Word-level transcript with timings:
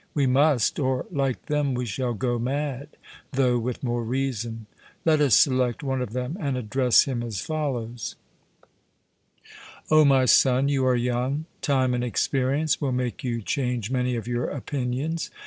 We 0.15 0.25
must; 0.25 0.79
or 0.79 1.05
like 1.11 1.45
them 1.45 1.75
we 1.75 1.85
shall 1.85 2.15
go 2.15 2.39
mad, 2.39 2.87
though 3.33 3.59
with 3.59 3.83
more 3.83 4.03
reason. 4.03 4.65
Let 5.05 5.21
us 5.21 5.35
select 5.35 5.83
one 5.83 6.01
of 6.01 6.13
them 6.13 6.37
and 6.39 6.57
address 6.57 7.03
him 7.03 7.21
as 7.21 7.39
follows: 7.41 8.15
O 9.91 10.03
my 10.03 10.25
son, 10.25 10.69
you 10.69 10.87
are 10.87 10.95
young; 10.95 11.45
time 11.61 11.93
and 11.93 12.03
experience 12.03 12.81
will 12.81 12.91
make 12.93 13.23
you 13.23 13.43
change 13.43 13.91
many 13.91 14.15
of 14.15 14.27
your 14.27 14.45
opinions. 14.49 15.29